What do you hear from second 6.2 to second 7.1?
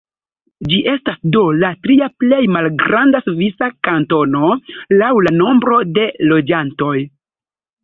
loĝantoj.